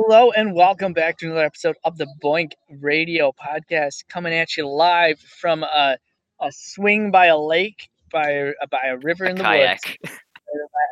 [0.00, 4.64] Hello and welcome back to another episode of the BOINC Radio Podcast, coming at you
[4.68, 5.98] live from a,
[6.40, 9.80] a swing by a lake, by a, by a river A in the kayak.
[10.04, 10.16] woods.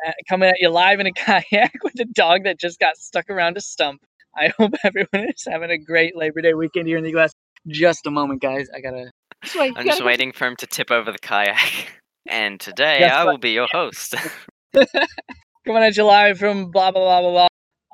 [0.05, 3.27] Uh, Coming at you live in a kayak with a dog that just got stuck
[3.31, 4.03] around a stump.
[4.35, 7.31] I hope everyone is having a great Labor Day weekend here in the U.S.
[7.67, 8.67] Just a moment, guys.
[8.75, 9.09] I gotta.
[9.43, 11.87] Just wait, I'm just gotta- waiting for him to tip over the kayak.
[12.27, 14.13] And today Yes, I but- will be your host.
[14.75, 17.47] Coming at you live from blah blah blah blah blah.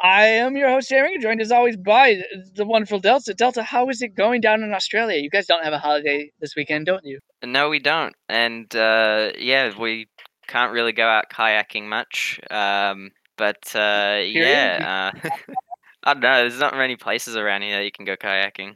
[0.04, 2.21] I am your host, Jeremy, joined as always by
[2.55, 3.33] the wonderful Delta.
[3.33, 5.18] Delta, how is it going down in Australia?
[5.21, 7.19] You guys don't have a holiday this weekend, don't you?
[7.43, 8.14] no, we don't.
[8.29, 10.07] And uh, yeah, we
[10.47, 12.39] can't really go out kayaking much.
[12.51, 15.29] Um, but uh, yeah, uh,
[16.04, 16.42] I don't know.
[16.42, 18.75] There's not many places around here that you can go kayaking.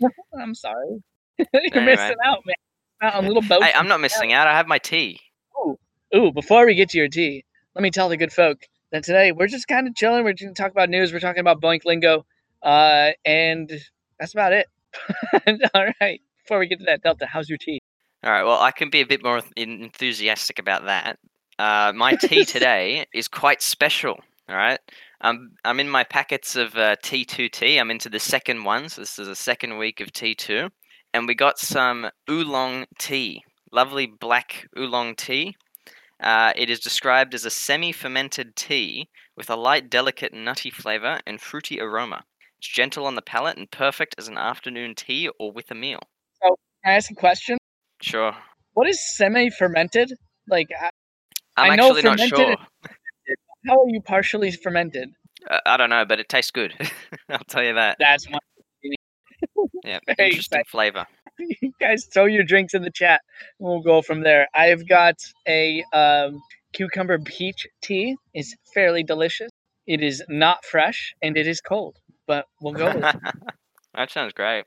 [0.40, 1.02] I'm sorry.
[1.38, 1.96] You're Anyway.
[1.96, 2.54] missing out, man.
[3.02, 3.64] Out on little boats.
[3.64, 4.46] Hey, I'm not missing out.
[4.46, 5.20] I have my tea.
[6.14, 8.58] Ooh, before we get to your tea, let me tell the good folk
[8.92, 10.24] that today we're just kind of chilling.
[10.24, 11.12] We're going to talk about news.
[11.12, 12.24] We're talking about BOINC Lingo.
[12.62, 13.70] Uh, and
[14.18, 14.66] that's about it.
[15.74, 16.20] All right.
[16.44, 17.80] Before we get to that, Delta, how's your tea?
[18.24, 18.44] All right.
[18.44, 21.18] Well, I can be a bit more enthusiastic about that.
[21.58, 24.18] Uh, my tea today is quite special.
[24.48, 24.80] All right.
[25.20, 27.78] Um, I'm in my packets of uh, T2T.
[27.78, 30.70] I'm into the second one, so this is the second week of T2,
[31.12, 33.44] and we got some oolong tea.
[33.70, 35.56] Lovely black oolong tea.
[36.20, 41.40] Uh, it is described as a semi-fermented tea with a light, delicate, nutty flavor and
[41.40, 42.24] fruity aroma.
[42.58, 46.00] It's gentle on the palate and perfect as an afternoon tea or with a meal.
[46.42, 47.56] So, can I ask a question?
[48.02, 48.34] Sure.
[48.74, 50.12] What is semi fermented?
[50.48, 50.90] Like, h-
[51.56, 52.66] I'm I know actually not fermented sure.
[53.66, 55.10] how are you partially fermented?
[55.48, 56.74] Uh, I don't know, but it tastes good.
[57.28, 57.96] I'll tell you that.
[57.98, 58.38] That's my.
[59.84, 61.06] Yeah, interesting flavor.
[61.60, 63.20] you guys throw your drinks in the chat
[63.58, 64.48] and we'll go from there.
[64.54, 66.40] I've got a um,
[66.72, 68.16] cucumber peach tea.
[68.34, 69.50] It's fairly delicious.
[69.86, 71.96] It is not fresh and it is cold
[72.26, 73.16] but we'll go with it.
[73.94, 74.64] that sounds great.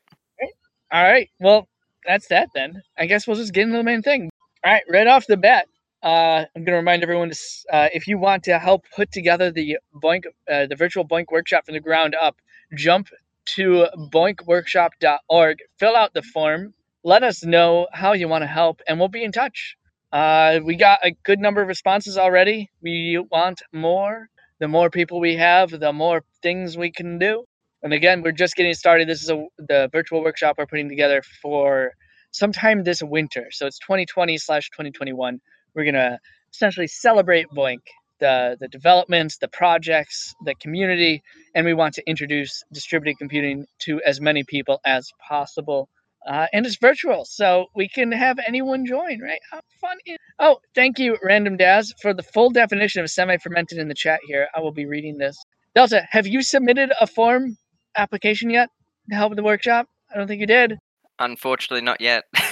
[0.92, 1.30] all right.
[1.40, 1.68] Well
[2.06, 2.82] that's that then.
[2.98, 4.30] I guess we'll just get into the main thing.
[4.66, 4.84] All right.
[4.90, 5.68] Right off the bat
[6.04, 7.38] uh, I'm going to remind everyone to,
[7.72, 11.66] uh, if you want to help put together the BOINC, uh, the virtual BOINC workshop
[11.66, 12.36] from the ground up,
[12.76, 13.08] jump
[13.46, 16.74] to boincworkshop.org, fill out the form,
[17.04, 19.76] let us know how you want to help, and we'll be in touch.
[20.12, 22.70] Uh, we got a good number of responses already.
[22.82, 24.30] We want more.
[24.60, 27.46] The more people we have, the more things we can do.
[27.82, 29.10] And again, we're just getting started.
[29.10, 31.92] This is a, the virtual workshop we're putting together for
[32.32, 33.48] sometime this winter.
[33.52, 35.42] So it's 2020 slash 2021.
[35.76, 36.20] We're gonna
[36.54, 37.80] essentially celebrate BOINC,
[38.20, 41.24] the the developments, the projects, the community,
[41.56, 45.90] and we want to introduce distributed computing to as many people as possible.
[46.28, 49.42] Uh, and it's virtual, so we can have anyone join, right?
[49.52, 53.88] How fun is Oh, thank you, Random Daz, for the full definition of semi-fermented in
[53.88, 54.48] the chat here.
[54.56, 55.38] I will be reading this.
[55.76, 57.58] Delta, have you submitted a form
[57.96, 58.70] application yet
[59.10, 59.88] to help with the workshop?
[60.14, 60.78] I don't think you did.
[61.20, 62.24] Unfortunately, not yet.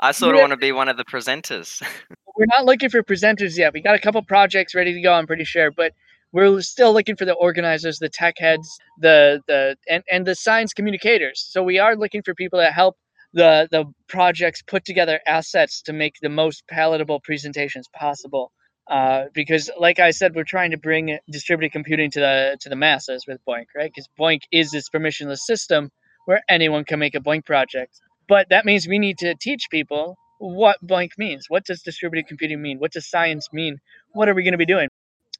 [0.00, 1.82] I sort of want to be one of the presenters.
[2.36, 3.72] We're not looking for presenters yet.
[3.72, 5.92] We got a couple projects ready to go, I'm pretty sure, but
[6.32, 10.72] we're still looking for the organizers, the tech heads, the the and, and the science
[10.72, 11.44] communicators.
[11.50, 12.96] So we are looking for people that help
[13.32, 18.52] the the projects put together assets to make the most palatable presentations possible.
[18.88, 22.76] Uh, because, like I said, we're trying to bring distributed computing to the to the
[22.76, 23.90] masses with BOINC, right?
[23.94, 25.90] Because BOINC is this permissionless system
[26.24, 28.00] where anyone can make a BOINC project.
[28.30, 31.46] But that means we need to teach people what blank means.
[31.48, 32.78] What does distributed computing mean?
[32.78, 33.78] What does science mean?
[34.12, 34.88] What are we going to be doing?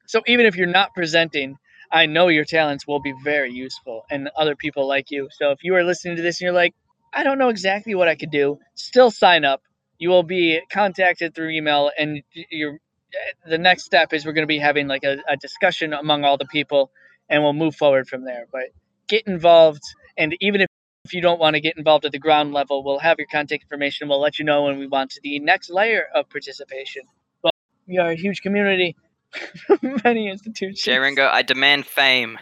[0.07, 1.55] So even if you're not presenting,
[1.91, 5.29] I know your talents will be very useful and other people like you.
[5.31, 6.73] So if you are listening to this and you're like,
[7.13, 9.61] I don't know exactly what I could do, still sign up.
[9.97, 14.47] You will be contacted through email and you're eh, the next step is we're going
[14.47, 16.91] to be having like a, a discussion among all the people
[17.29, 18.47] and we'll move forward from there.
[18.51, 18.65] But
[19.07, 19.83] get involved
[20.17, 20.67] and even if
[21.05, 23.63] if you don't want to get involved at the ground level, we'll have your contact
[23.63, 24.07] information.
[24.07, 27.03] We'll let you know when we want to the next layer of participation.
[27.41, 27.53] But
[27.87, 28.95] we are a huge community,
[30.03, 30.81] many institutions.
[30.81, 32.37] J Ringo, I demand fame.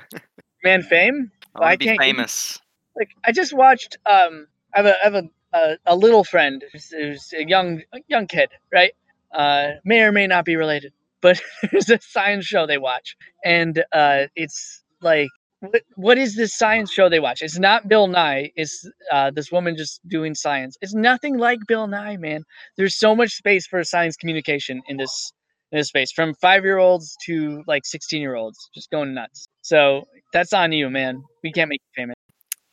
[0.63, 1.31] Man, fame.
[1.55, 2.59] I Well, I want to be can't you- famous.
[2.97, 3.97] Like I just watched.
[4.05, 5.23] Um, I have a I have a,
[5.53, 8.91] a, a little friend who's, who's a young a young kid, right?
[9.33, 10.91] Uh, may or may not be related,
[11.21, 11.39] but
[11.71, 13.15] there's a science show they watch,
[13.45, 15.29] and uh, it's like.
[15.61, 17.41] What, what is this science show they watch?
[17.41, 18.51] It's not Bill Nye.
[18.55, 20.77] It's uh, this woman just doing science.
[20.81, 22.43] It's nothing like Bill Nye, man.
[22.77, 25.33] There's so much space for science communication in this
[25.71, 29.47] in this space, from five year olds to like sixteen year olds, just going nuts.
[29.61, 31.21] So that's on you, man.
[31.43, 32.15] We can't make you famous.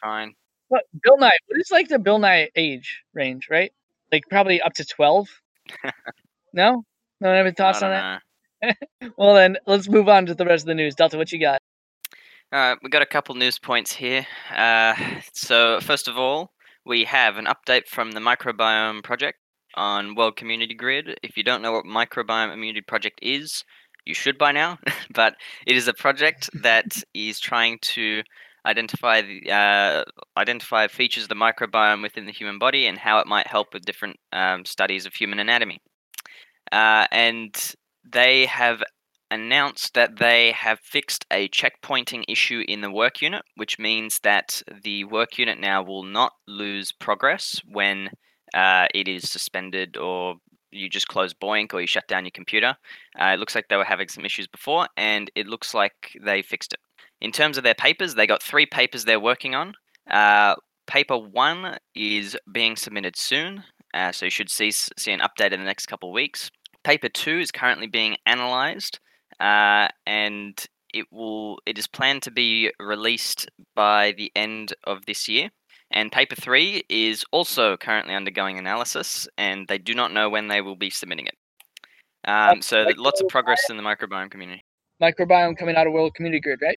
[0.00, 0.34] Fine.
[0.68, 1.36] What Bill Nye?
[1.48, 3.72] What is like the Bill Nye age range, right?
[4.12, 5.28] Like probably up to twelve.
[6.52, 6.84] no,
[7.20, 8.20] no, any I thoughts don't on
[8.62, 8.76] that?
[9.18, 10.94] Well, then let's move on to the rest of the news.
[10.94, 11.60] Delta, what you got?
[12.52, 14.24] All right, we got a couple news points here.
[14.54, 14.94] Uh,
[15.32, 16.52] so first of all,
[16.84, 19.38] we have an update from the Microbiome Project
[19.74, 21.18] on World Community Grid.
[21.24, 23.64] If you don't know what Microbiome Immunity Project is,
[24.04, 24.78] you should by now.
[25.12, 25.34] but
[25.66, 28.22] it is a project that is trying to
[28.64, 30.04] identify the uh,
[30.36, 33.84] identify features of the microbiome within the human body and how it might help with
[33.84, 35.80] different um, studies of human anatomy.
[36.70, 38.84] Uh, and they have
[39.30, 44.62] announced that they have fixed a checkpointing issue in the work unit, which means that
[44.82, 48.10] the work unit now will not lose progress when
[48.54, 50.36] uh, it is suspended or
[50.70, 52.76] you just close BOINC or you shut down your computer.
[53.18, 56.42] Uh, it looks like they were having some issues before, and it looks like they
[56.42, 56.80] fixed it.
[57.20, 59.74] In terms of their papers, they got three papers they're working on.
[60.10, 60.54] Uh,
[60.86, 63.64] paper one is being submitted soon,
[63.94, 66.50] uh, so you should see see an update in the next couple of weeks.
[66.84, 69.00] Paper two is currently being analysed,
[69.40, 75.28] uh, and it will it is planned to be released by the end of this
[75.28, 75.50] year.
[75.90, 80.60] And paper three is also currently undergoing analysis, and they do not know when they
[80.60, 81.34] will be submitting it.
[82.28, 84.64] Um, so lots of progress in the microbiome community.
[85.00, 86.78] Microbiome coming out of World Community Grid, right?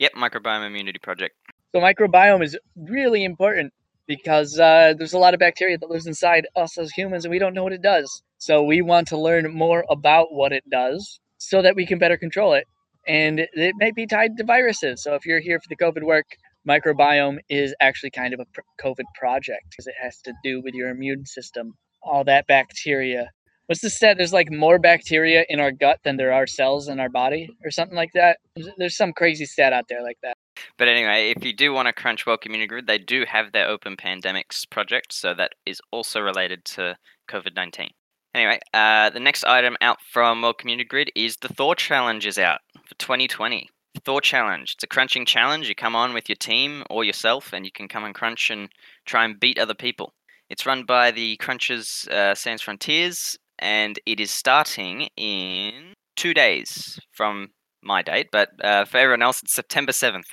[0.00, 1.34] Yep, microbiome immunity project.
[1.74, 3.72] So microbiome is really important
[4.06, 7.38] because uh, there's a lot of bacteria that lives inside us as humans, and we
[7.38, 8.22] don't know what it does.
[8.36, 12.16] So we want to learn more about what it does so that we can better
[12.16, 12.66] control it.
[13.06, 15.02] And it may be tied to viruses.
[15.02, 16.26] So if you're here for the COVID work,
[16.68, 18.46] microbiome is actually kind of a
[18.80, 23.30] COVID project because it has to do with your immune system, all that bacteria.
[23.66, 24.16] What's the stat?
[24.18, 27.70] There's like more bacteria in our gut than there are cells in our body, or
[27.70, 28.38] something like that.
[28.76, 30.36] There's some crazy stat out there like that.
[30.76, 33.68] But anyway, if you do want to crunch World Community Grid, they do have their
[33.68, 36.96] Open Pandemics project, so that is also related to
[37.30, 37.90] COVID 19.
[38.34, 42.38] Anyway, uh, the next item out from World Community Grid is the Thor Challenge is
[42.38, 43.68] out for 2020.
[44.04, 44.72] Thor Challenge.
[44.74, 45.68] It's a crunching challenge.
[45.68, 48.70] You come on with your team or yourself, and you can come and crunch and
[49.04, 50.14] try and beat other people.
[50.48, 56.98] It's run by the Crunchers uh, Sans Frontiers, and it is starting in two days
[57.12, 57.50] from
[57.82, 60.24] my date, but uh, for everyone else, it's September 7th.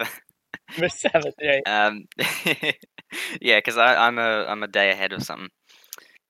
[0.77, 1.63] The seventh, right?
[1.65, 2.05] um,
[3.41, 5.49] yeah, because I'm a I'm a day ahead or something.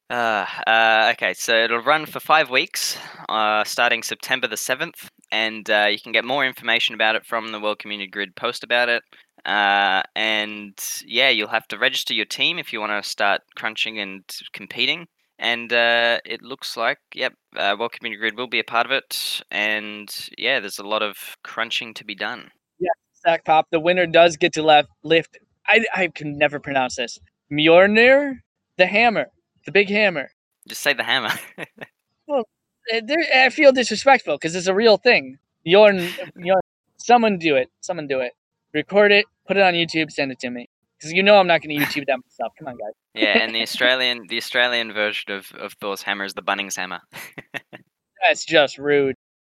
[0.10, 2.98] Uh, uh, okay, so it'll run for five weeks,
[3.30, 7.52] uh, starting September the 7th, and uh, you can get more information about it from
[7.52, 9.04] the World Community Grid post about it.
[9.46, 10.74] Uh, and
[11.06, 15.08] yeah, you'll have to register your team if you want to start crunching and competing.
[15.38, 19.42] And uh, it looks like, yep, World Community Grid will be a part of it.
[19.52, 22.50] And yeah, there's a lot of crunching to be done.
[22.80, 26.96] Yeah, Stack Pop, the winner does get to left, lift, I, I can never pronounce
[26.96, 27.20] this,
[27.52, 28.40] Mjolnir
[28.78, 29.28] the Hammer
[29.66, 30.32] the big hammer.
[30.68, 31.32] Just say the hammer.
[32.28, 32.44] well,
[32.92, 33.02] eh,
[33.36, 35.38] I feel disrespectful because it's a real thing.
[35.64, 35.94] You're,
[36.36, 36.62] you're,
[36.98, 37.70] someone do it.
[37.82, 38.34] Someone do it.
[38.74, 39.26] Record it.
[39.48, 40.12] Put it on YouTube.
[40.12, 40.70] Send it to me.
[40.98, 42.54] Because you know I'm not going to YouTube that myself.
[42.58, 42.94] Come on, guys.
[43.14, 47.00] yeah, and the Australian, the Australian version of, of Thor's hammer is the Bunnings hammer.
[48.28, 49.16] That's just rude.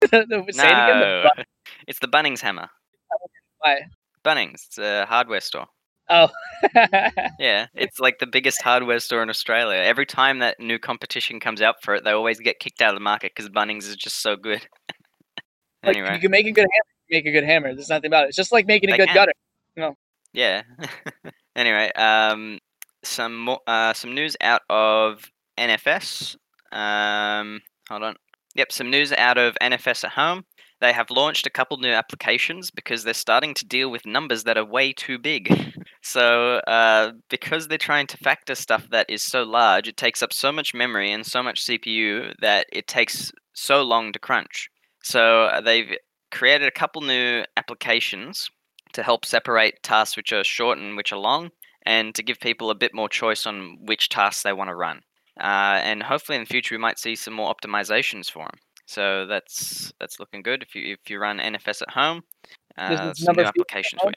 [0.09, 0.53] Say no, again.
[0.57, 1.45] The
[1.89, 2.69] it's the Bunnings hammer.
[3.59, 3.81] Why?
[4.25, 4.67] Bunnings.
[4.67, 5.67] It's a hardware store.
[6.13, 6.29] Oh.
[7.41, 9.79] yeah, it's like the biggest hardware store in Australia.
[9.79, 12.97] Every time that new competition comes out for it, they always get kicked out of
[12.97, 14.67] the market because Bunnings is just so good.
[15.83, 16.87] anyway, like, you can make a good hammer.
[17.11, 17.75] Make a good hammer.
[17.75, 18.29] There's nothing about it.
[18.29, 19.15] It's just like making a good can.
[19.15, 19.33] gutter.
[19.75, 19.97] You know.
[20.35, 20.63] Yeah.
[21.57, 22.59] anyway, um,
[23.03, 26.37] some more, uh, some news out of NFS.
[26.71, 28.17] Um, hold on.
[28.55, 30.45] Yep, some news out of NFS at home.
[30.81, 34.59] They have launched a couple new applications because they're starting to deal with numbers that
[34.59, 35.75] are way too big.
[36.03, 40.33] So, uh, because they're trying to factor stuff that is so large, it takes up
[40.33, 44.69] so much memory and so much CPU that it takes so long to crunch.
[45.05, 45.97] So, uh, they've
[46.33, 48.51] created a couple new applications
[48.95, 51.51] to help separate tasks which are short and which are long,
[51.87, 55.01] and to give people a bit more choice on which tasks they want to run.
[55.41, 58.59] Uh, and hopefully in the future we might see some more optimizations for them.
[58.87, 60.63] So that's that's looking good.
[60.63, 62.23] If you if you run NFS at home,
[62.77, 64.15] uh, some new applications for you.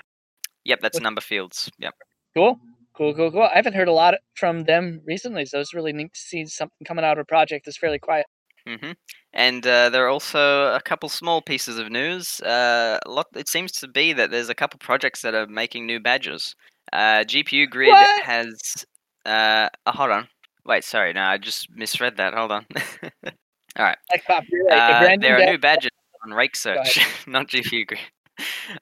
[0.66, 1.70] Yep, that's number fields.
[1.80, 1.94] Yep.
[2.36, 2.60] Cool.
[2.98, 3.42] Cool, cool, cool.
[3.44, 6.86] I haven't heard a lot from them recently, so it's really neat to see something
[6.86, 8.26] coming out of a project that's fairly quiet.
[8.68, 8.92] Mm-hmm.
[9.34, 12.40] And uh, there are also a couple small pieces of news.
[12.42, 13.28] Uh, a lot.
[13.36, 16.56] It seems to be that there's a couple projects that are making new badges.
[16.94, 18.24] Uh, GPU Grid what?
[18.24, 18.86] has.
[19.26, 20.28] Uh, oh, hold on.
[20.66, 21.14] Wait, sorry.
[21.14, 22.34] No, I just misread that.
[22.34, 22.66] Hold on.
[23.78, 23.98] All right.
[24.10, 24.42] Uh,
[25.20, 25.92] there are new badges
[26.24, 28.00] on Rake Search, not GPU Grid.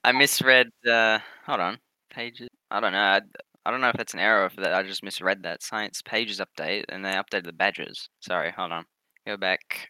[0.03, 0.69] I misread.
[0.89, 1.77] Uh, hold on,
[2.09, 2.49] pages.
[2.71, 2.99] I don't know.
[2.99, 3.21] I,
[3.65, 5.63] I don't know if that's an error if that I just misread that.
[5.63, 8.09] Science pages update, and they updated the badges.
[8.19, 8.85] Sorry, hold on.
[9.25, 9.89] Go back.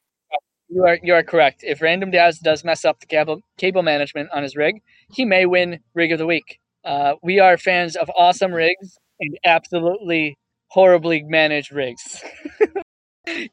[0.70, 1.64] You are you are correct.
[1.64, 5.46] If Random Daz does mess up the cable cable management on his rig, he may
[5.46, 6.60] win rig of the week.
[6.84, 12.24] Uh, we are fans of awesome rigs and absolutely horribly managed rigs.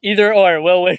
[0.01, 0.97] Either or will win.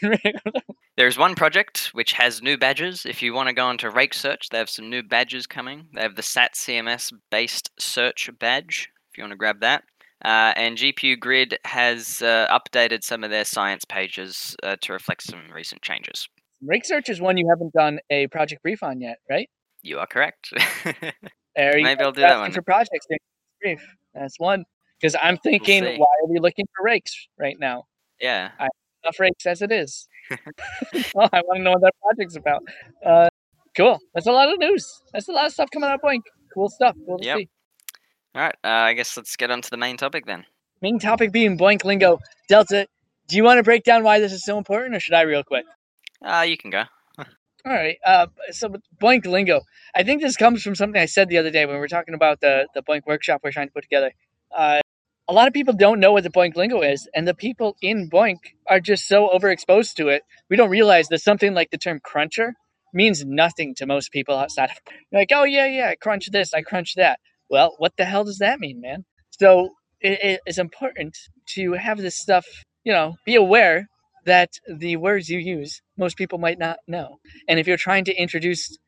[0.97, 3.07] There's one project which has new badges.
[3.07, 5.87] If you want to go onto Rake Search, they have some new badges coming.
[5.95, 8.91] They have the SAT CMS based search badge.
[9.11, 9.85] If you want to grab that.
[10.25, 15.23] Uh, and GPU Grid has uh, updated some of their science pages uh, to reflect
[15.23, 16.29] some recent changes.
[16.65, 19.51] Rake Search is one you haven't done a project brief on yet, right?
[19.83, 20.53] You are correct.
[21.57, 22.07] There you Maybe go.
[22.07, 22.53] I'll do that one.
[22.53, 23.07] for projects.
[23.61, 23.85] Brief.
[24.15, 24.65] That's one.
[25.01, 25.97] Because I'm thinking, see.
[25.97, 27.85] why are we looking for rakes right now?
[28.23, 28.53] Yeah.
[28.59, 28.69] I
[29.05, 30.09] enough rakes as it is.
[30.31, 30.37] oh,
[31.33, 32.63] I want to know what that project's about.
[33.05, 33.29] Uh,
[33.77, 33.99] cool.
[34.15, 35.03] That's a lot of news.
[35.13, 36.21] That's a lot of stuff coming out of BOINC.
[36.55, 36.97] Cool stuff.
[37.07, 37.39] Cool Yep.
[37.39, 37.49] see.
[38.35, 38.55] All right.
[38.65, 40.45] Uh, I guess let's get on to the main topic then.
[40.81, 42.19] Main topic being BOINC lingo.
[42.49, 42.87] Delta,
[43.29, 45.43] do you want to break down why this is so important, or should I real
[45.43, 45.65] quick?
[46.25, 46.85] Uh, you can go.
[47.19, 47.27] All
[47.65, 47.97] right.
[48.07, 49.63] Uh, so BOINC lingo,
[49.95, 52.15] I think this comes from something I said the other day when we were talking
[52.15, 54.13] about the the BOINC workshop we're trying to put together.
[54.57, 54.81] Uh,
[55.29, 58.11] a lot of people don't know what the BOINC lingo is, and the people in
[58.11, 58.39] BOINC
[58.69, 60.23] are just so overexposed to it.
[60.51, 62.55] We don't realize that something like the term cruncher
[62.95, 64.79] means nothing to most people outside of
[65.13, 67.21] like, oh yeah, yeah, I crunch this, I crunch that.
[67.51, 69.05] Well, what the hell does that mean, man?
[69.39, 71.17] So it, it- it's important
[71.55, 72.47] to have this stuff,
[72.85, 73.89] you know, be aware
[74.27, 77.19] that the words you use, most people might not know.
[77.49, 78.79] And if you're trying to introduce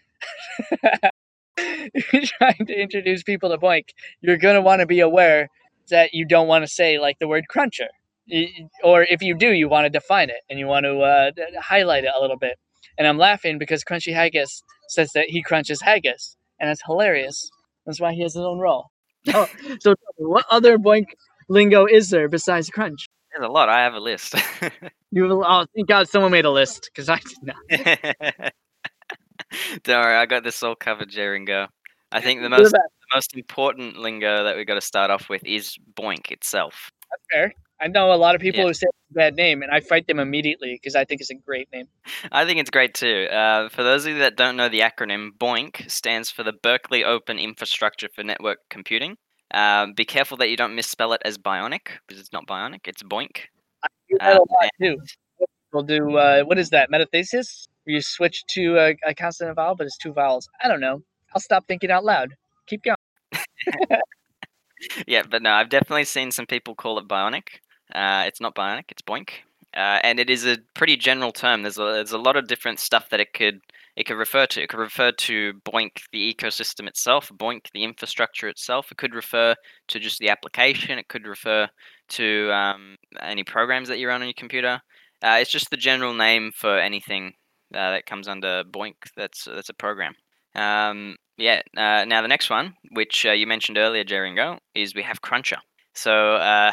[2.12, 3.84] you're trying to introduce people to BOINC,
[4.20, 5.48] you're gonna want to be aware
[5.90, 7.88] that you don't want to say like the word cruncher.
[8.82, 12.04] Or if you do, you want to define it and you want to uh, highlight
[12.04, 12.58] it a little bit.
[12.98, 17.50] And I'm laughing because Crunchy Haggis says that he crunches haggis, and it's hilarious.
[17.86, 18.86] That's why he has his own role.
[19.34, 19.46] Oh,
[19.80, 21.06] so what other BOINC
[21.48, 23.06] lingo is there besides crunch?
[23.32, 23.68] There's a lot.
[23.70, 24.34] I have a list.
[25.10, 27.56] You have a- oh, thank God someone made a list because I did not.
[29.84, 31.68] Don't worry, I got this all covered, Jeringo.
[32.12, 32.74] I think the most
[33.14, 36.90] most important lingo that we've got to start off with is BOINC itself.
[37.30, 37.52] fair.
[37.80, 38.66] I know a lot of people Yeah.
[38.68, 41.30] who say it's a bad name, and I fight them immediately because I think it's
[41.30, 41.86] a great name.
[42.32, 43.26] I think it's great too.
[43.30, 47.04] Uh, for those of you that don't know the acronym, BOINC stands for the Berkeley
[47.04, 49.16] Open Infrastructure for Network Computing.
[49.52, 53.02] Um, be careful that you don't misspell it as bionic because it's not bionic; it's
[53.02, 53.36] BOINC.
[54.08, 54.96] do that a Um, lot too.
[55.72, 57.66] We'll do uh, what is that metathesis?
[57.84, 60.48] Where you switch to a, a consonant vowel, but it's two vowels.
[60.62, 61.02] I don't know.
[61.34, 62.34] I'll stop thinking out loud.
[62.66, 62.96] Keep going.
[65.06, 67.48] yeah, but no, I've definitely seen some people call it bionic.
[67.94, 69.28] Uh, it's not bionic; it's BOINC,
[69.76, 71.62] uh, and it is a pretty general term.
[71.62, 73.60] There's a there's a lot of different stuff that it could
[73.96, 74.62] it could refer to.
[74.62, 78.90] It could refer to BOINC the ecosystem itself, BOINC the infrastructure itself.
[78.90, 79.54] It could refer
[79.88, 80.98] to just the application.
[80.98, 81.68] It could refer
[82.10, 84.80] to um, any programs that you run on your computer.
[85.22, 87.32] Uh, it's just the general name for anything
[87.74, 88.94] uh, that comes under BOINC.
[89.16, 90.14] That's that's a program.
[90.54, 91.62] Um, yeah.
[91.76, 95.58] Uh, now the next one, which uh, you mentioned earlier, Jeringo, is we have Cruncher.
[95.94, 96.72] So uh,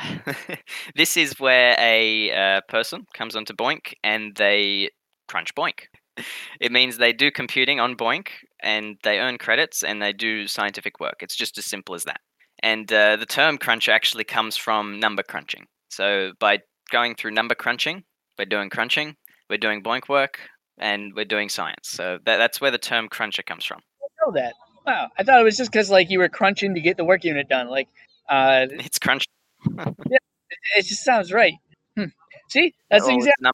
[0.95, 4.89] this is where a uh, person comes onto BOINC and they
[5.27, 5.79] crunch BOINC.
[6.59, 8.27] It means they do computing on BOINC
[8.61, 11.15] and they earn credits and they do scientific work.
[11.21, 12.19] It's just as simple as that.
[12.61, 15.65] And uh, the term cruncher actually comes from number crunching.
[15.89, 16.59] So by
[16.91, 18.03] going through number crunching,
[18.37, 19.15] we're doing crunching,
[19.49, 20.39] we're doing BOINC work,
[20.81, 21.87] and we're doing science.
[21.87, 23.79] So that, that's where the term cruncher comes from.
[24.01, 24.55] I know that.
[24.85, 25.09] Wow.
[25.17, 27.47] I thought it was just because like you were crunching to get the work unit
[27.47, 27.69] done.
[27.69, 27.87] Like,
[28.27, 29.25] uh, It's crunch.
[30.09, 30.17] Yeah,
[30.75, 31.53] it just sounds right.
[31.95, 32.05] Hmm.
[32.49, 33.51] See, that's oh, exactly.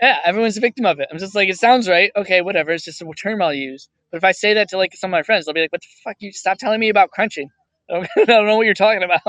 [0.00, 1.08] Yeah, everyone's a victim of it.
[1.10, 2.12] I'm just like, it sounds right.
[2.16, 2.70] Okay, whatever.
[2.70, 3.88] It's just a term I'll use.
[4.10, 5.82] But if I say that to like some of my friends, they'll be like, "What
[5.82, 6.16] the fuck?
[6.20, 7.48] You stop telling me about crunching.
[7.90, 9.20] I don't, I don't know what you're talking about."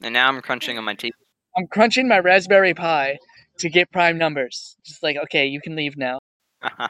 [0.00, 1.14] And now I'm crunching on my teeth.
[1.56, 3.18] I'm crunching my Raspberry Pi
[3.58, 4.76] to get prime numbers.
[4.84, 6.18] Just like, okay, you can leave now.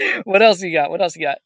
[0.24, 0.90] What else you got?
[0.90, 1.38] What else you got?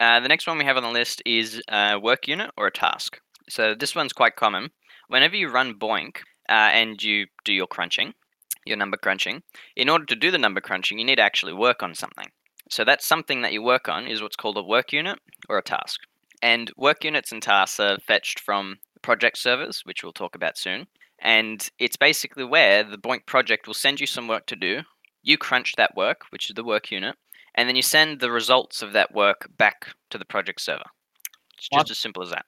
[0.00, 2.72] Uh, the next one we have on the list is a work unit or a
[2.72, 3.20] task.
[3.48, 4.70] So this one's quite common.
[5.08, 6.16] Whenever you run BOINC
[6.48, 8.14] uh, and you do your crunching,
[8.64, 9.42] your number crunching,
[9.76, 12.28] in order to do the number crunching, you need to actually work on something.
[12.70, 15.62] So that something that you work on is what's called a work unit or a
[15.62, 16.00] task.
[16.42, 20.86] And work units and tasks are fetched from project servers, which we'll talk about soon.
[21.20, 24.80] And it's basically where the BOINC project will send you some work to do.
[25.22, 27.14] You crunch that work, which is the work unit,
[27.54, 30.84] and then you send the results of that work back to the project server.
[31.58, 31.82] It's Awesome.
[31.82, 32.46] just as simple as that.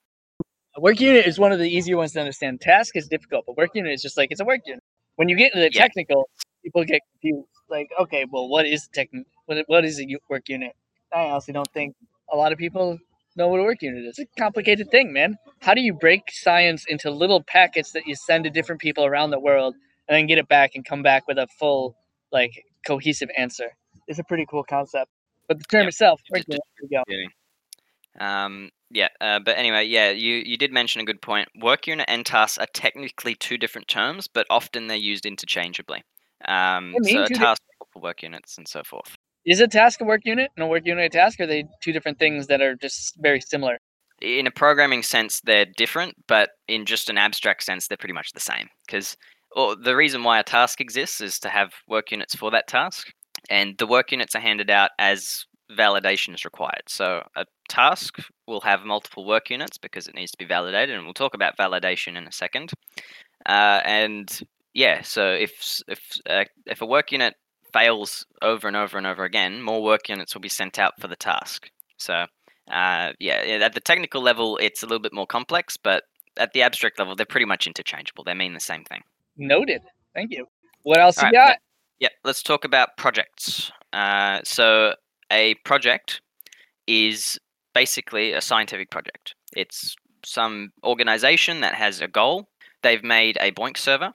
[0.75, 2.62] A work unit is one of the easier ones to understand.
[2.62, 4.83] Task is difficult, but work unit is just like it's a work unit.
[5.17, 5.83] When you get into the Yeah.
[5.83, 6.31] technical,
[6.64, 7.49] people get confused.
[7.69, 10.73] Like, okay, well, what is techn- what, what is a work unit?
[11.12, 11.95] I honestly don't think
[12.33, 12.99] a lot of people
[13.36, 14.18] know what a work unit is.
[14.18, 15.36] It's a complicated thing, man.
[15.60, 19.30] How do you break science into little packets that you send to different people around
[19.30, 19.74] the world
[20.08, 21.96] and then get it back and come back with a full
[22.32, 23.70] like cohesive answer.
[24.08, 25.10] It's a pretty cool concept.
[25.48, 25.88] But the term Yep.
[25.88, 27.28] itself, Just- work unit, there we
[28.18, 28.24] go.
[28.24, 31.48] Um, yeah, uh, but anyway, yeah, you, you did mention a good point.
[31.58, 36.02] Work unit and task are technically two different terms, but often they're used interchangeably.
[36.46, 37.62] Um, so a two di- task
[37.92, 39.16] for work units and so forth.
[39.44, 41.40] Is a task a work unit and a work unit a task?
[41.40, 43.78] Are they two different things that are just very similar?
[44.20, 48.32] In a programming sense, they're different, but in just an abstract sense, they're pretty much
[48.32, 48.68] the same.
[48.87, 49.16] Because
[49.54, 53.12] the reason why a task exists is to have work units for that task,
[53.50, 55.44] and the work units are handed out as
[55.76, 56.82] validation is required.
[56.87, 61.04] So a task will have multiple work units because it needs to be validated, and
[61.04, 62.72] we'll talk about validation in a second.
[63.44, 64.40] Uh, and
[64.72, 67.34] yeah, so if if uh, if a work unit
[67.73, 71.09] fails over and over and over again, more work units will be sent out for
[71.09, 71.71] the task.
[71.97, 72.26] So
[72.71, 76.05] uh, yeah, at the technical level, it's a little bit more complex, but
[76.37, 78.25] at the abstract level, they're pretty much interchangeable.
[78.25, 79.02] They mean the same thing.
[79.37, 79.83] Noted.
[80.14, 80.47] Thank you.
[80.83, 81.59] What else All you right, got?
[81.99, 83.71] Yeah, let's talk about projects.
[83.93, 84.95] Uh, so
[85.31, 86.21] a project
[86.87, 87.38] is
[87.75, 89.35] basically a scientific project.
[89.57, 92.49] It's some organization that has a goal.
[92.83, 94.12] They've made a BOINC server,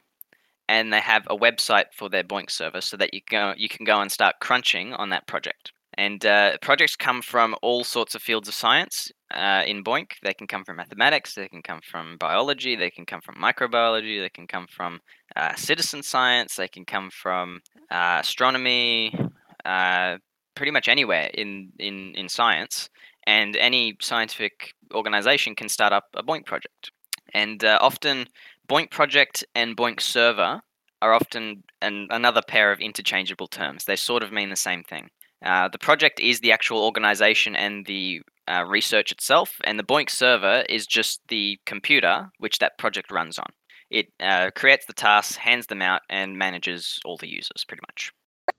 [0.70, 3.86] and they have a website for their BOINC server, so that you go you can
[3.86, 5.72] go and start crunching on that project.
[6.00, 10.12] And uh, projects come from all sorts of fields of science uh, in BOINC.
[10.22, 14.22] They can come from mathematics, they can come from biology, they can come from microbiology,
[14.22, 15.02] they can come from
[15.36, 19.18] uh, citizen science, they can come from uh, astronomy,
[19.66, 20.18] uh,
[20.54, 22.90] pretty much anywhere in, in, in science.
[23.26, 26.92] And any scientific organization can start up a BOINC project.
[27.34, 28.28] And uh, often,
[28.70, 30.62] BOINC project and BOINC server
[31.02, 33.86] are often an, another pair of interchangeable terms.
[33.86, 35.10] They sort of mean the same thing.
[35.46, 40.10] Uh, the project is the actual organization and the uh, research itself, and the BOINC
[40.10, 43.52] server is just the computer which that project runs on.
[43.90, 48.12] It uh, creates the tasks, hands them out, and manages all the users pretty much.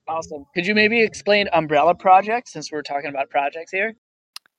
[0.07, 0.45] Awesome.
[0.55, 3.93] Could you maybe explain umbrella projects since we're talking about projects here?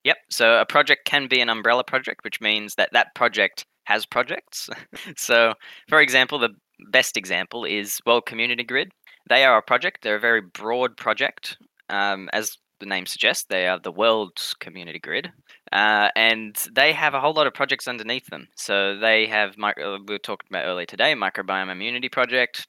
[0.05, 0.17] Yep.
[0.31, 4.69] So a project can be an umbrella project, which means that that project has projects.
[5.17, 5.55] so,
[5.89, 6.51] for example, the
[6.91, 8.91] best example is World Community Grid.
[9.29, 9.99] They are a project.
[10.03, 11.57] They're a very broad project.
[11.89, 15.31] Um, as the name suggests, they are the world's community grid,
[15.71, 18.49] uh, and they have a whole lot of projects underneath them.
[18.57, 22.67] So they have, micro, we were talking about earlier today, microbiome immunity project.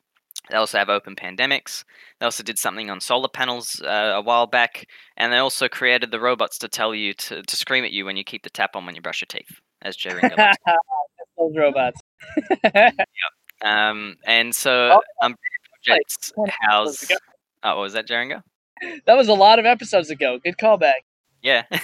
[0.49, 1.83] They also have open pandemics.
[2.19, 4.85] They also did something on solar panels uh, a while back,
[5.17, 8.17] and they also created the robots to tell you to, to scream at you when
[8.17, 9.95] you keep the tap on when you brush your teeth, as
[10.37, 10.57] likes.
[11.41, 12.01] Those robots.
[13.63, 15.35] Um, and so Oh, um,
[15.83, 17.07] projects house.
[17.63, 18.41] Oh, what was that, Jeringo?
[19.05, 20.39] that was a lot of episodes ago.
[20.43, 21.01] Good callback.
[21.43, 21.63] Yeah.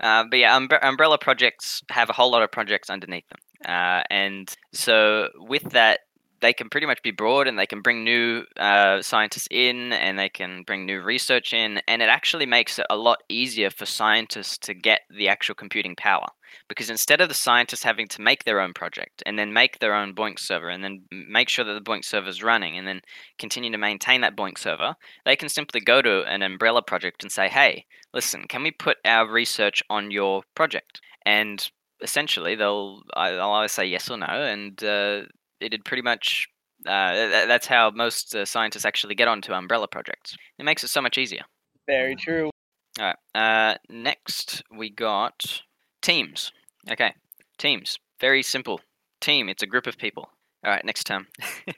[0.00, 3.40] uh, but yeah, umbre- umbrella projects have a whole lot of projects underneath them.
[3.74, 6.00] Uh, and so with that,
[6.40, 10.18] they can pretty much be broad and they can bring new uh, scientists in and
[10.18, 11.80] they can bring new research in.
[11.88, 15.96] And it actually makes it a lot easier for scientists to get the actual computing
[15.96, 16.26] power.
[16.68, 19.94] Because instead of the scientists having to make their own project and then make their
[19.94, 23.00] own BOINC server and then make sure that the BOINC server is running and then
[23.38, 24.94] continue to maintain that BOINC server,
[25.24, 28.98] they can simply go to an umbrella project and say, hey, listen, can we put
[29.04, 31.00] our research on your project?
[31.24, 31.68] And
[32.00, 35.22] essentially, they'll I- they'll either say yes or no, and uh,
[35.60, 36.48] it'd pretty much
[36.86, 40.36] uh, th- that's how most uh, scientists actually get onto umbrella projects.
[40.58, 41.42] It makes it so much easier.
[41.86, 42.50] Very true.
[42.98, 43.16] All right.
[43.34, 45.62] Uh, next, we got
[46.02, 46.52] teams.
[46.90, 47.12] Okay,
[47.58, 47.98] teams.
[48.20, 48.80] Very simple.
[49.20, 49.48] Team.
[49.48, 50.28] It's a group of people.
[50.64, 50.84] All right.
[50.84, 51.26] Next term.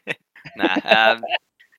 [0.56, 0.76] nah.
[0.84, 1.22] Um,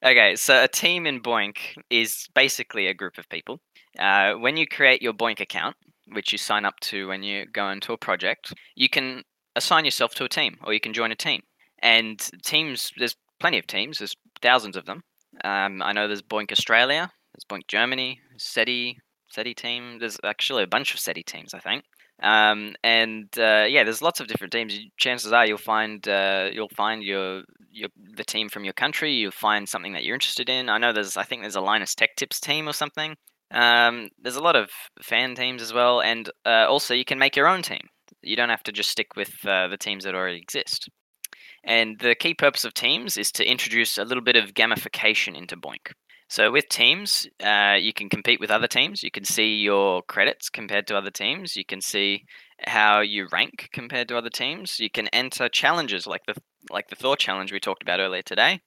[0.06, 0.36] okay.
[0.36, 1.58] So a team in BOINC
[1.90, 3.60] is basically a group of people.
[3.98, 5.76] Uh, when you create your BOINC account,
[6.14, 9.24] which you sign up to when you go into a project, you can
[9.56, 11.42] assign yourself to a team, or you can join a team.
[11.82, 13.98] And teams, there's plenty of teams.
[13.98, 15.02] There's thousands of them.
[15.44, 17.12] Um, I know there's BOINC Australia.
[17.34, 18.20] There's BOINC Germany.
[18.38, 18.98] SETI,
[19.30, 20.00] SETI team.
[20.00, 21.84] There's actually a bunch of SETI teams, I think.
[22.22, 24.78] Um, and uh, yeah, there's lots of different teams.
[24.98, 29.13] Chances are you'll find uh, you'll find your your the team from your country.
[29.13, 30.70] You'll find something that you're interested in.
[30.70, 33.15] I know there's I think there's a Linus Tech Tips team or something.
[33.52, 34.70] Um, there's a lot of
[35.02, 37.88] fan teams as well, and uh, also you can make your own team.
[38.22, 40.89] You don't have to just stick with uh, the teams that already exist.
[41.63, 45.58] And the key purpose of teams is to introduce a little bit of gamification into
[45.58, 45.93] BOINC.
[46.30, 49.02] So with teams, uh, you can compete with other teams.
[49.02, 51.56] You can see your credits compared to other teams.
[51.56, 52.26] You can see
[52.65, 54.80] how you rank compared to other teams.
[54.80, 56.36] You can enter challenges like the
[56.69, 58.60] like the Thor challenge we talked about earlier today,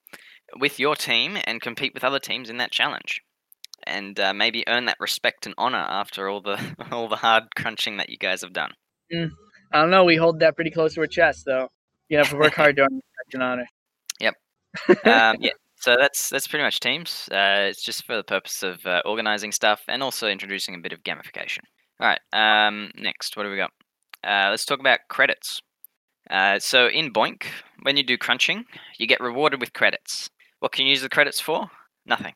[0.59, 3.21] with your team and compete with other teams in that challenge,
[3.87, 6.59] and uh, maybe earn that respect and honor after all the
[6.91, 8.73] all the hard crunching that you guys have done.
[9.73, 10.05] I don't know.
[10.05, 11.69] We hold that pretty close to our chest, though.
[12.13, 13.67] You have to work hard to earn honor.
[15.05, 15.53] Um, yeah.
[15.77, 17.27] So that's that's pretty much Teams.
[17.33, 20.93] Uh, it's just for the purpose of uh, organizing stuff and also introducing a bit
[20.93, 21.61] of gamification.
[22.01, 22.21] All right.
[22.33, 23.71] Um, next, what do we got?
[24.23, 25.61] Uh, let's talk about credits.
[26.31, 27.45] Uh, so in BOINC,
[27.83, 28.65] when you do crunching,
[28.99, 30.29] you get rewarded with credits.
[30.61, 31.71] What can you use the credits for?
[32.05, 32.35] Nothing.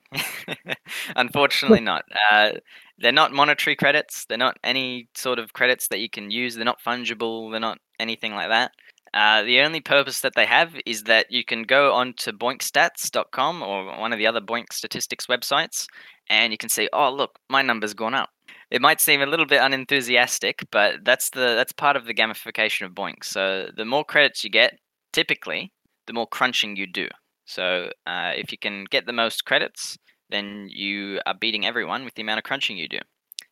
[1.17, 2.05] Unfortunately, not.
[2.31, 2.53] Uh,
[2.99, 4.25] they're not monetary credits.
[4.25, 6.55] They're not any sort of credits that you can use.
[6.55, 7.51] They're not fungible.
[7.51, 8.73] They're not anything like that.
[9.17, 13.63] Uh, the only purpose that they have is that you can go on to boincstats.com
[13.63, 15.87] or one of the other BOINC statistics websites
[16.29, 18.29] and you can see, oh, look, my number's gone up.
[18.71, 22.85] It might seem a little bit unenthusiastic, but that's the that's part of the gamification
[22.85, 23.25] of BOINC.
[23.25, 24.79] So the more credits you get,
[25.15, 25.73] typically,
[26.07, 27.09] the more crunching you do.
[27.47, 29.97] So uh, if you can get the most credits,
[30.29, 32.99] then you are beating everyone with the amount of crunching you do.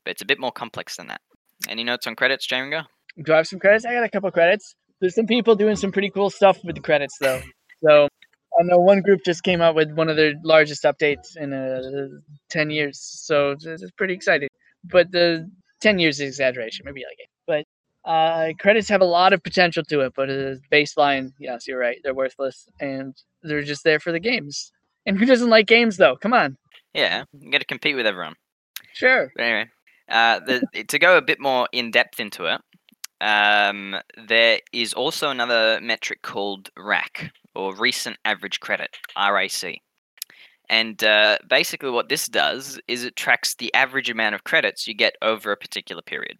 [0.05, 1.23] But it's a bit more complex than that.
[1.71, 2.85] Any notes on credits, Jaringo?
[3.25, 3.87] Do I have some credits?
[3.87, 4.75] I got a couple of credits.
[5.01, 7.41] There's some people doing some pretty cool stuff with the credits though.
[7.83, 8.09] So
[8.59, 12.09] I know one group just came out with one of their largest updates in uh,
[12.51, 13.01] 10 years.
[13.01, 14.49] So it's, pretty exciting.
[14.85, 17.29] But the 10 years is exaggeration, maybe like it.
[17.47, 21.79] But uh, credits have a lot of potential to it, but as baseline, yes, you're
[21.79, 21.99] right.
[22.05, 24.73] They're worthless and they're just there for the games.
[25.07, 26.17] And who doesn't like games though?
[26.17, 26.57] Come on.
[26.95, 28.35] Yeah, you got to compete with everyone.
[28.93, 29.33] Sure.
[29.35, 29.71] But anyway,
[30.09, 32.61] uh, the, to go a bit more in depth into it,
[33.25, 33.97] um,
[34.29, 39.81] there is also another metric called RAC, or Recent Average Credit, RAC.
[40.69, 44.93] And uh, basically, what this does is it tracks the average amount of credits you
[44.95, 46.37] get over a particular period.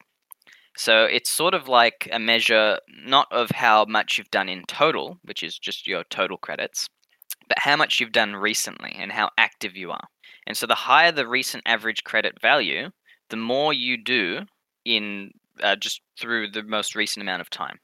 [0.77, 5.19] So it's sort of like a measure not of how much you've done in total,
[5.23, 6.89] which is just your total credits,
[7.49, 10.09] but how much you've done recently and how active you are.
[10.47, 12.91] And so the higher the recent average credit value,
[13.31, 14.41] the more you do
[14.85, 15.31] in
[15.63, 17.79] uh, just through the most recent amount of time.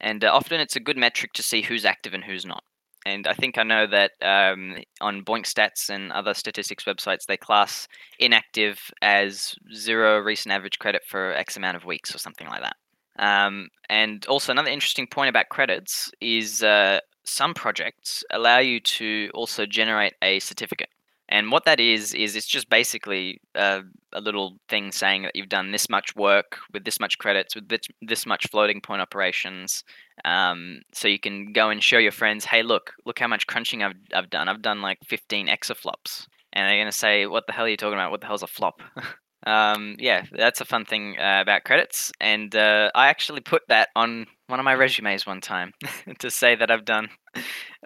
[0.00, 2.64] And uh, often it's a good metric to see who's active and who's not.
[3.04, 7.36] And I think I know that um, on BOINC Stats and other statistics websites, they
[7.36, 12.62] class inactive as zero recent average credit for X amount of weeks or something like
[12.62, 12.76] that.
[13.18, 19.30] Um, and also, another interesting point about credits is uh, some projects allow you to
[19.34, 20.88] also generate a certificate.
[21.32, 23.80] And what that is, is it's just basically uh,
[24.12, 27.70] a little thing saying that you've done this much work with this much credits, with
[27.70, 29.82] this, this much floating point operations.
[30.26, 33.82] Um, so you can go and show your friends, hey, look, look how much crunching
[33.82, 34.50] I've, I've done.
[34.50, 36.26] I've done like 15 exaflops.
[36.52, 38.10] And they're going to say, what the hell are you talking about?
[38.10, 38.82] What the hell's a flop?
[39.46, 42.12] um, yeah, that's a fun thing uh, about credits.
[42.20, 45.72] And uh, I actually put that on one of my resumes one time
[46.18, 47.08] to say that I've done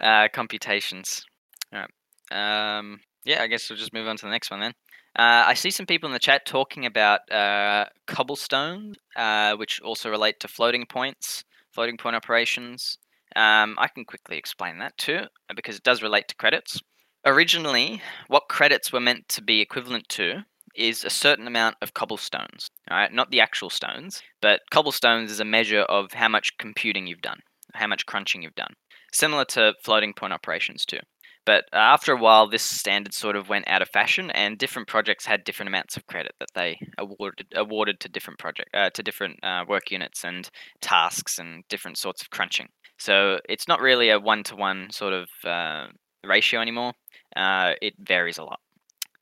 [0.01, 1.25] uh, computations.
[1.71, 1.89] All right.
[2.31, 4.73] Um, yeah, I guess we'll just move on to the next one then.
[5.17, 10.09] Uh, I see some people in the chat talking about uh, cobblestone, uh, which also
[10.09, 12.97] relate to floating points, floating point operations.
[13.35, 16.79] Um, I can quickly explain that too, uh, because it does relate to credits.
[17.25, 22.69] Originally, what credits were meant to be equivalent to is a certain amount of cobblestones.
[22.89, 27.07] All right, not the actual stones, but cobblestones is a measure of how much computing
[27.07, 27.39] you've done,
[27.73, 28.73] how much crunching you've done.
[29.11, 30.99] Similar to floating point operations too.
[31.47, 35.25] But after a while, this standard sort of went out of fashion, and different projects
[35.25, 39.39] had different amounts of credit that they awarded awarded to different project uh, to different
[39.43, 40.49] uh, work units and
[40.81, 42.67] tasks and different sorts of crunching.
[42.99, 45.87] So it's not really a one to one sort of uh,
[46.21, 46.91] ratio anymore.
[47.33, 48.59] Uh, it varies a lot.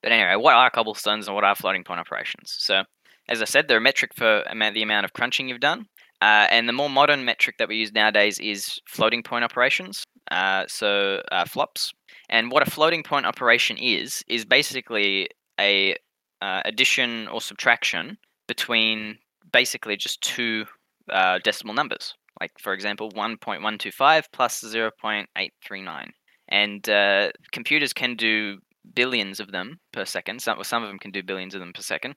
[0.01, 2.55] But anyway, what are cobblestones and what are floating point operations?
[2.57, 2.85] So,
[3.29, 5.85] as I said, they're a metric for the amount of crunching you've done.
[6.23, 10.05] Uh, and the more modern metric that we use nowadays is floating point operations.
[10.31, 11.93] Uh, so uh, flops.
[12.29, 15.95] And what a floating point operation is is basically a
[16.41, 19.17] uh, addition or subtraction between
[19.51, 20.65] basically just two
[21.09, 22.13] uh, decimal numbers.
[22.41, 26.09] Like for example, 1.125 plus 0.839.
[26.49, 28.59] And uh, computers can do
[28.93, 30.41] billions of them per second.
[30.41, 32.15] Some some of them can do billions of them per second.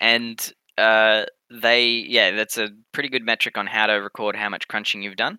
[0.00, 4.68] And uh, they yeah, that's a pretty good metric on how to record how much
[4.68, 5.38] crunching you've done.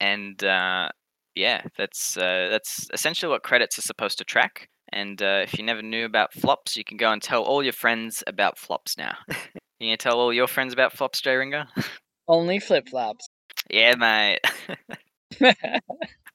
[0.00, 0.88] And uh,
[1.36, 4.68] yeah, that's uh, that's essentially what credits are supposed to track.
[4.92, 7.72] And uh, if you never knew about flops, you can go and tell all your
[7.72, 9.16] friends about flops now.
[9.78, 11.66] you can tell all your friends about flops, J Ringer?
[12.28, 13.28] Only flip flops.
[13.70, 14.40] Yeah, mate.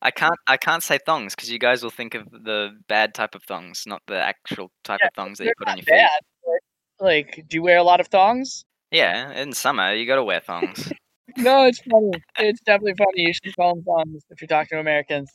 [0.02, 3.36] I can't I can't say thongs because you guys will think of the bad type
[3.36, 6.10] of thongs, not the actual type Yeah, of thongs that you put on your bad,
[6.46, 6.62] feet.
[7.00, 8.66] like, do you wear a lot of thongs?
[8.92, 10.92] Yeah, in summer you got to wear thongs.
[11.38, 12.12] No, it's funny.
[12.40, 13.24] It's definitely funny.
[13.28, 15.30] You should call them thongs if you're talking to Americans.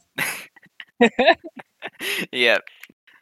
[2.33, 2.63] yep.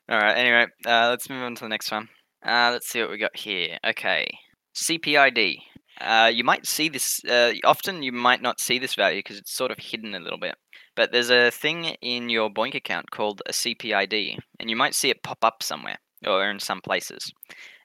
[0.09, 0.37] All right.
[0.37, 2.09] Anyway, uh, let's move on to the next one.
[2.45, 3.79] Uh, let's see what we got here.
[3.87, 4.27] Okay,
[4.75, 5.59] CPID.
[6.01, 8.03] Uh, you might see this uh, often.
[8.03, 10.57] You might not see this value because it's sort of hidden a little bit.
[10.97, 15.11] But there's a thing in your BOINC account called a CPID, and you might see
[15.11, 17.33] it pop up somewhere or in some places.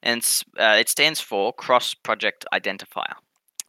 [0.03, 0.25] And
[0.57, 3.13] uh, it stands for Cross Project Identifier.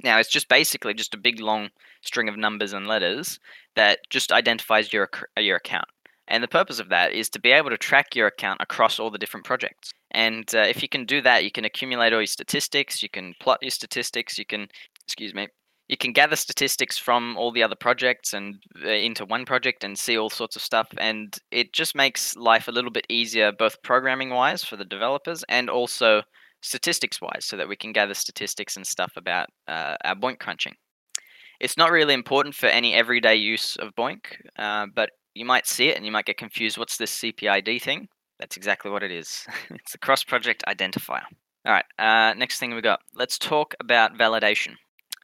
[0.03, 1.71] Now, it's just basically just a big long
[2.03, 3.39] string of numbers and letters
[3.77, 5.09] that just identifies your
[5.39, 5.87] your account.
[6.29, 9.11] And the purpose of that is to be able to track your account across all
[9.11, 9.93] the different projects.
[10.13, 13.35] And uh, if you can do that, you can accumulate all your statistics, you can
[13.41, 14.69] plot your statistics, you can,
[15.05, 15.49] excuse me,
[15.89, 19.99] you can gather statistics from all the other projects and uh, into one project and
[19.99, 20.87] see all sorts of stuff.
[20.99, 25.45] And it just makes life a little bit easier, both programming wise for the developers
[25.49, 26.23] and also
[26.61, 30.75] statistics wise, so that we can gather statistics and stuff about uh, our BOINC crunching.
[31.61, 34.21] It's not really important for any everyday use of BOINC,
[34.59, 36.79] uh, but you might see it and you might get confused.
[36.79, 38.09] What's this CPID thing?
[38.39, 39.47] That's exactly what it is.
[39.71, 41.25] it's a cross project identifier.
[41.67, 43.01] All right, uh, next thing we got.
[43.15, 44.75] Let's talk about validation.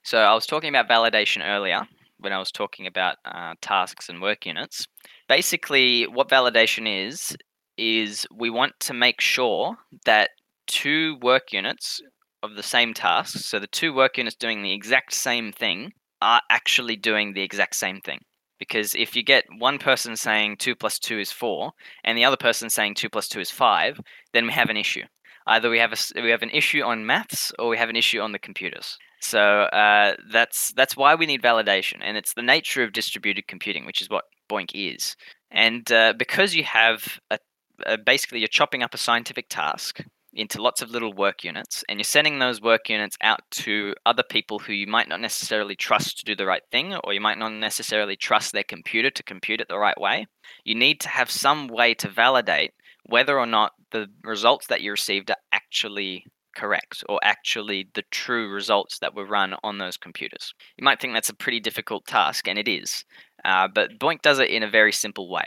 [0.04, 1.80] So I was talking about validation earlier
[2.18, 4.86] when I was talking about uh, tasks and work units.
[5.28, 7.36] Basically, what validation is,
[7.78, 10.30] is we want to make sure that
[10.66, 12.00] two work units
[12.42, 16.40] of the same task, so the two work units doing the exact same thing, are
[16.50, 18.20] actually doing the exact same thing.
[18.58, 21.72] Because if you get one person saying 2 plus 2 is 4
[22.04, 24.00] and the other person saying 2 plus 2 is 5,
[24.32, 25.04] then we have an issue.
[25.46, 28.20] Either we have a, we have an issue on maths or we have an issue
[28.20, 28.98] on the computers.
[29.20, 33.86] So uh, that's that's why we need validation, and it's the nature of distributed computing,
[33.86, 35.16] which is what BOINC is.
[35.50, 37.38] And uh, because you have a,
[37.86, 40.04] a, basically you're chopping up a scientific task
[40.36, 44.22] into lots of little work units and you're sending those work units out to other
[44.22, 47.38] people who you might not necessarily trust to do the right thing or you might
[47.38, 50.26] not necessarily trust their computer to compute it the right way.
[50.64, 52.72] You need to have some way to validate
[53.06, 58.48] whether or not the results that you received are actually correct or actually the true
[58.48, 60.54] results that were run on those computers.
[60.76, 63.04] You might think that's a pretty difficult task and it is
[63.44, 65.44] uh, but BOINC does it in a very simple way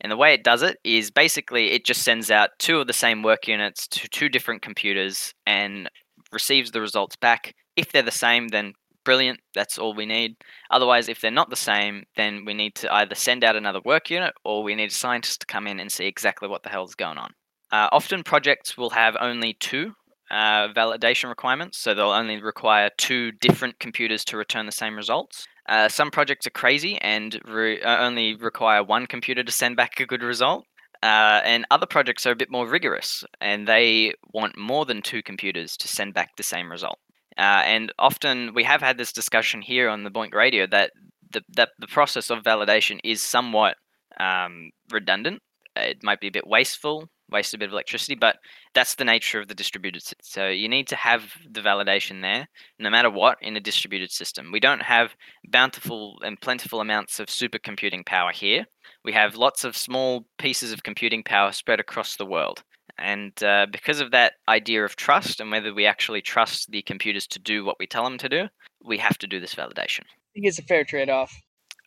[0.00, 2.92] and the way it does it is basically it just sends out two of the
[2.92, 5.90] same work units to two different computers and
[6.32, 7.54] receives the results back.
[7.76, 10.36] If they're the same, then brilliant, that's all we need.
[10.70, 14.10] Otherwise, if they're not the same, then we need to either send out another work
[14.10, 16.94] unit or we need scientists to come in and see exactly what the hell is
[16.94, 17.32] going on.
[17.70, 19.92] Uh, often projects will have only two
[20.30, 25.46] uh, validation requirements, so they'll only require two different computers to return the same results.
[25.68, 30.00] Uh, some projects are crazy and re- uh, only require one computer to send back
[30.00, 30.64] a good result.
[31.02, 35.22] Uh, and other projects are a bit more rigorous and they want more than two
[35.22, 36.98] computers to send back the same result.
[37.36, 40.90] Uh, and often we have had this discussion here on the BOINC Radio that
[41.30, 43.76] the, that the process of validation is somewhat
[44.18, 45.40] um, redundant.
[45.76, 48.36] It might be a bit wasteful waste a bit of electricity, but
[48.74, 50.18] that's the nature of the distributed system.
[50.22, 54.50] So you need to have the validation there, no matter what, in a distributed system.
[54.52, 55.14] We don't have
[55.48, 58.66] bountiful and plentiful amounts of supercomputing power here.
[59.04, 62.62] We have lots of small pieces of computing power spread across the world.
[62.98, 67.26] And uh, because of that idea of trust and whether we actually trust the computers
[67.28, 68.48] to do what we tell them to do,
[68.84, 70.00] we have to do this validation.
[70.00, 71.32] I think it's a fair trade off.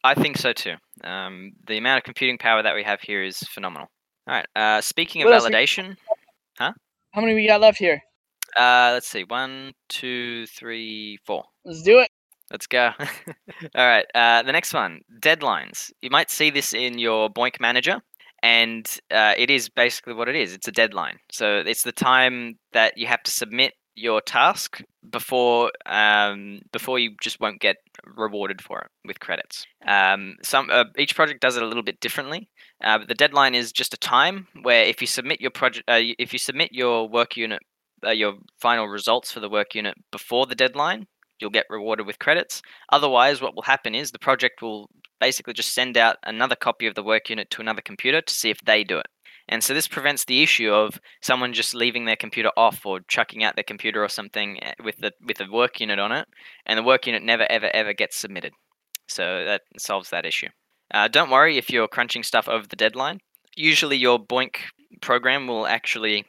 [0.04, 0.76] I think so too.
[1.04, 3.90] Um, the amount of computing power that we have here is phenomenal.
[4.28, 4.48] All right.
[4.56, 5.98] Uh, speaking of what validation,
[6.58, 6.74] huh?
[7.12, 8.02] How many we got left here?
[8.58, 9.24] Uh, let's see.
[9.24, 11.44] One, two, three, four.
[11.66, 12.10] Let's do it.
[12.52, 12.92] Let's go.
[13.00, 14.06] All right.
[14.14, 15.92] Uh, the next one, deadlines.
[16.02, 18.02] You might see this in your BOINC manager,
[18.44, 20.54] and uh, it is basically what it is.
[20.54, 21.18] It's a deadline.
[21.32, 27.16] So it's the time that you have to submit your task before um, before you
[27.22, 29.66] just won't get rewarded for it with credits.
[29.88, 32.50] Um, some uh, each project does it a little bit differently,
[32.84, 36.00] uh, but the deadline is just a time where if you submit your project, uh,
[36.18, 37.62] if you submit your work unit,
[38.06, 41.08] uh, your final results for the work unit before the deadline,
[41.40, 42.62] you'll get rewarded with credits.
[42.92, 46.96] Otherwise, what will happen is the project will basically just send out another copy of
[46.96, 49.08] the work unit to another computer to see if they do it.
[49.52, 53.44] And so this prevents the issue of someone just leaving their computer off or chucking
[53.44, 56.28] out their computer or something eh, with the with a work unit on it,
[56.66, 58.54] and the work unit never ever ever gets submitted.
[59.08, 60.48] So that solves that issue.
[60.94, 63.20] Uh, don't worry if you're crunching stuff over the deadline.
[63.58, 64.56] Usually your BOINC
[65.02, 66.26] program will actually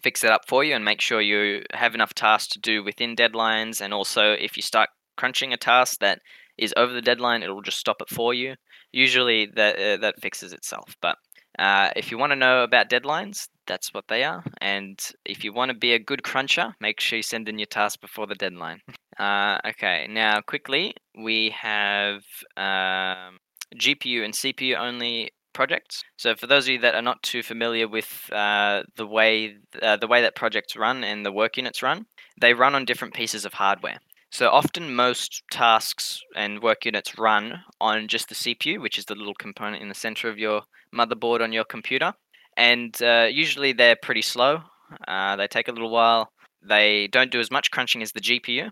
[0.00, 3.16] fix it up for you and make sure you have enough tasks to do within
[3.16, 3.80] deadlines.
[3.80, 6.20] And also, if you start crunching a task that
[6.56, 8.54] is over the deadline, it will just stop it for you.
[8.92, 10.96] Usually that uh, that fixes itself.
[11.00, 11.16] But
[11.58, 14.44] uh, if you want to know about deadlines, that's what they are.
[14.60, 17.66] And if you want to be a good cruncher, make sure you send in your
[17.66, 18.80] task before the deadline.
[19.18, 22.22] Uh, okay, now quickly, we have
[22.56, 23.36] um,
[23.76, 26.02] GPU and CPU only projects.
[26.16, 29.98] So for those of you that are not too familiar with uh, the way uh,
[29.98, 32.06] the way that projects run and the work units run,
[32.40, 33.98] they run on different pieces of hardware.
[34.32, 39.16] So often, most tasks and work units run on just the CPU, which is the
[39.16, 40.62] little component in the center of your
[40.94, 42.14] motherboard on your computer.
[42.56, 44.62] And uh, usually they're pretty slow.
[45.08, 46.30] Uh, they take a little while.
[46.62, 48.70] They don't do as much crunching as the GPU,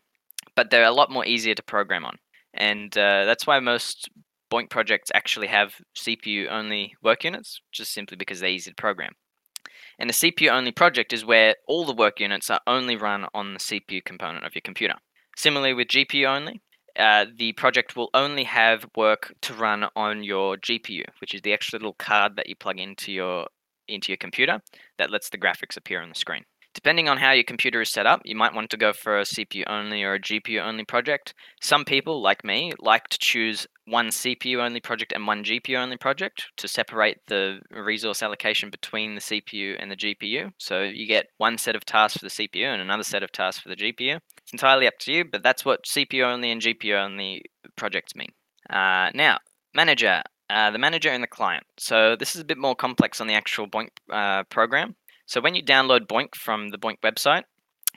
[0.54, 2.18] but they're a lot more easier to program on.
[2.54, 4.08] And uh, that's why most
[4.52, 9.14] BOINC projects actually have CPU only work units, just simply because they're easy to program.
[9.98, 13.54] And a CPU only project is where all the work units are only run on
[13.54, 14.94] the CPU component of your computer.
[15.38, 16.60] Similarly, with GPU only,
[16.98, 21.52] uh, the project will only have work to run on your GPU, which is the
[21.52, 23.46] extra little card that you plug into your
[23.86, 24.60] into your computer
[24.98, 26.44] that lets the graphics appear on the screen.
[26.74, 29.22] Depending on how your computer is set up, you might want to go for a
[29.22, 31.34] CPU only or a GPU only project.
[31.62, 35.96] Some people, like me, like to choose one CPU only project and one GPU only
[35.96, 40.52] project to separate the resource allocation between the CPU and the GPU.
[40.58, 43.62] So you get one set of tasks for the CPU and another set of tasks
[43.62, 44.18] for the GPU.
[44.48, 47.44] It's entirely up to you, but that's what CPU only and GPU only
[47.76, 48.32] projects mean.
[48.70, 49.40] Uh, now,
[49.74, 50.22] manager.
[50.48, 51.64] Uh, the manager and the client.
[51.76, 54.96] So this is a bit more complex on the actual BOINC uh, program.
[55.26, 57.42] So when you download BOINC from the BOINC website,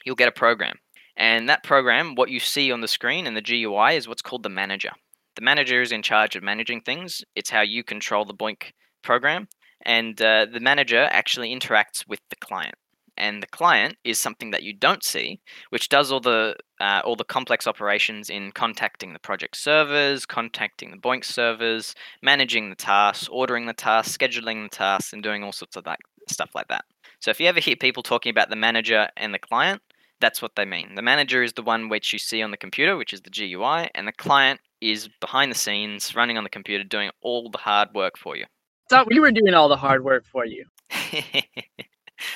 [0.04, 0.76] you'll get a program.
[1.16, 4.44] And that program, what you see on the screen and the GUI is what's called
[4.44, 4.92] the manager.
[5.38, 7.24] The manager is in charge of managing things.
[7.34, 9.48] It's how you control the BOINC program.
[9.86, 12.76] And uh, the manager actually interacts with the client.
[13.17, 17.15] And the client is something that you don't see, which does all the uh, all
[17.15, 21.93] the complex operations in contacting the project servers, contacting the BOINC servers,
[22.24, 26.00] managing the tasks, ordering the tasks, scheduling the tasks, and doing all sorts of that
[26.30, 26.86] stuff like that.
[27.19, 29.82] So if you ever hear people talking about the manager and the client,
[30.19, 30.95] that's what they mean.
[30.95, 33.89] The manager is the one which you see on the computer, which is the GUI,
[33.93, 37.89] and the client is behind the scenes, running on the computer, doing all the hard
[37.93, 38.45] work for you.
[38.89, 40.65] Thought we were doing all the hard work for you.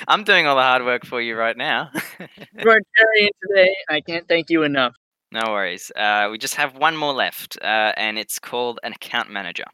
[0.08, 1.90] I'm doing all the hard work for you right now.
[2.20, 3.74] you are carrying today.
[3.88, 4.94] I can't thank you enough.
[5.32, 5.90] No worries.
[5.94, 9.64] Uh, we just have one more left, uh, and it's called an account manager.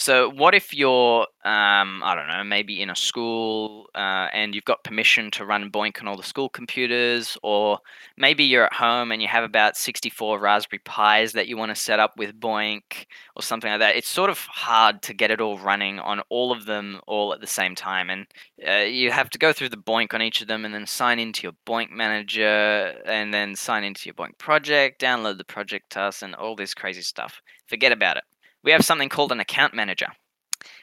[0.00, 4.64] So, what if you're, um, I don't know, maybe in a school uh, and you've
[4.64, 7.80] got permission to run BOINC on all the school computers, or
[8.16, 11.74] maybe you're at home and you have about 64 Raspberry Pis that you want to
[11.74, 13.96] set up with BOINC or something like that.
[13.96, 17.40] It's sort of hard to get it all running on all of them all at
[17.40, 18.08] the same time.
[18.08, 18.26] And
[18.64, 21.18] uh, you have to go through the BOINC on each of them and then sign
[21.18, 26.22] into your BOINC manager and then sign into your BOINC project, download the project task,
[26.22, 27.42] and all this crazy stuff.
[27.66, 28.22] Forget about it
[28.68, 30.08] we have something called an account manager.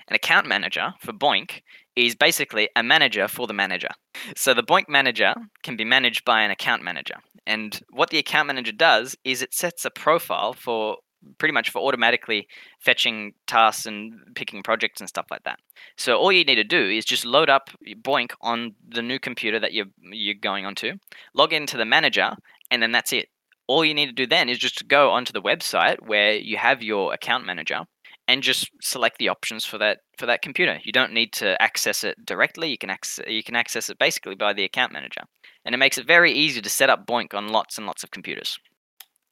[0.08, 1.62] An account manager for BOINC
[1.96, 3.90] is basically a manager for the manager.
[4.36, 7.18] So the BOINC manager can be managed by an account manager.
[7.46, 10.98] And what the account manager does is it sets a profile for
[11.38, 12.48] pretty much for automatically
[12.80, 15.60] fetching tasks and picking projects and stuff like that.
[15.96, 17.70] So all you need to do is just load up
[18.02, 20.94] BOINC on the new computer that you're you're going onto,
[21.36, 22.32] log into the manager,
[22.72, 23.30] and then that's it
[23.68, 26.84] all you need to do then is just go onto the website where you have
[26.84, 27.82] your account manager
[28.28, 30.80] and just select the options for that for that computer.
[30.84, 32.70] You don't need to access it directly.
[32.70, 35.22] You can access you can access it basically by the account manager,
[35.64, 38.12] and it makes it very easy to set up BOINC on lots and lots of
[38.12, 38.58] computers.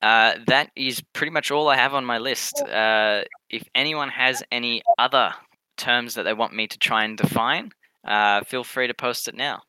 [0.02, 2.62] Uh, that is pretty much all I have on my list.
[2.62, 5.34] Uh, if anyone has any other
[5.78, 7.72] terms that they want me to try and define,
[8.06, 9.62] uh, feel free to post it now.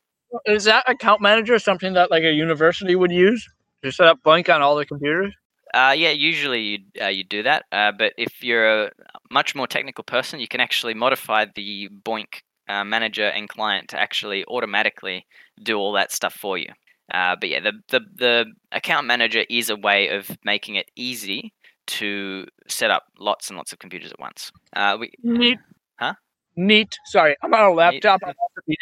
[0.45, 3.47] Is that account manager something that like a university would use?
[3.85, 5.33] You set up BOINC on all the computers?
[5.73, 7.65] Uh, yeah, usually you uh, you do that.
[7.71, 8.91] Uh, but if you're a
[9.29, 13.99] much more technical person, you can actually modify the BOINC uh, manager and client to
[13.99, 15.25] actually automatically
[15.61, 16.69] do all that stuff for you.
[17.13, 21.53] Uh, but yeah, the, the the account manager is a way of making it easy
[21.87, 24.51] to set up lots and lots of computers at once.
[24.75, 25.59] Uh, we neat,
[25.97, 26.13] huh?
[26.55, 26.97] Neat.
[27.05, 28.21] Sorry, I'm on a laptop.
[28.25, 28.33] I'm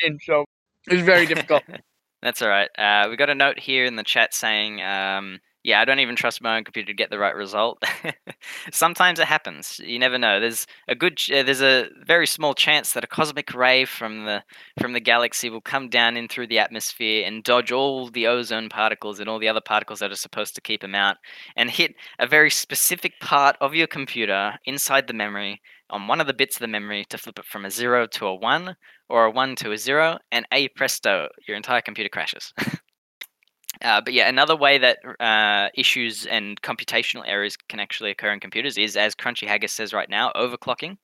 [0.06, 0.46] in, so
[0.88, 1.64] it's very difficult.
[2.24, 2.70] That's all right.
[2.78, 6.16] Uh, we got a note here in the chat saying, um, "Yeah, I don't even
[6.16, 7.84] trust my own computer to get the right result."
[8.72, 9.78] Sometimes it happens.
[9.84, 10.40] You never know.
[10.40, 14.42] There's a good, uh, there's a very small chance that a cosmic ray from the
[14.80, 18.70] from the galaxy will come down in through the atmosphere and dodge all the ozone
[18.70, 21.18] particles and all the other particles that are supposed to keep them out,
[21.58, 26.28] and hit a very specific part of your computer inside the memory on one of
[26.28, 28.76] the bits of the memory to flip it from a zero to a one
[29.10, 32.54] or a one to a zero, and a presto, your entire computer crashes.
[33.82, 38.40] uh, but yeah, another way that uh, issues and computational errors can actually occur in
[38.40, 40.98] computers is, as Crunchy Haggis says right now, overclocking.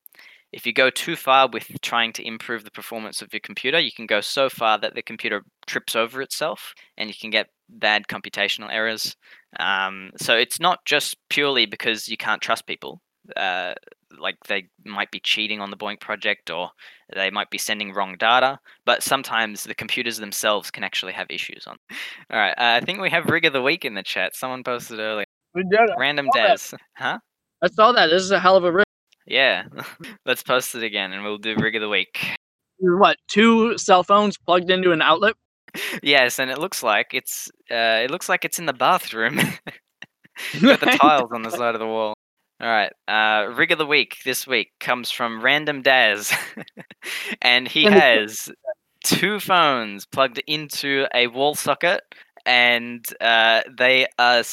[0.51, 3.91] If you go too far with trying to improve the performance of your computer, you
[3.91, 8.07] can go so far that the computer trips over itself and you can get bad
[8.07, 9.15] computational errors.
[9.59, 12.99] Um, so it's not just purely because you can't trust people
[13.37, 13.73] uh,
[14.19, 16.71] like they might be cheating on the BOINC project or
[17.15, 18.59] they might be sending wrong data.
[18.85, 21.77] But sometimes the computers themselves can actually have issues on.
[22.31, 24.35] All right, uh, I think we have rig of the week in the chat.
[24.35, 25.25] Someone posted earlier.
[25.53, 25.95] We did it.
[25.97, 26.27] Random.
[26.33, 27.19] Daz, huh?
[27.61, 28.07] I saw that.
[28.07, 28.85] This is a hell of a rig.
[29.25, 29.65] Yeah,
[30.25, 32.19] let's post it again and we'll do rig of the week.
[32.79, 33.17] What?
[33.27, 35.35] Two cell phones plugged into an outlet?
[36.01, 39.35] Yes, and it looks like it's uh, it looks like it's in the bathroom.
[40.61, 42.15] Got the tiles on the side of the wall.
[42.61, 46.33] All right, uh, rig of the week this week comes from Random Daz,
[47.41, 48.51] and he has
[49.05, 52.01] two phones plugged into a wall socket,
[52.45, 54.43] and uh, they are.